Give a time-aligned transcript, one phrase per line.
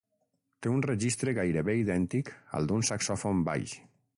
[0.65, 3.77] Té un registre gairebé idèntic al d'un saxòfon baix.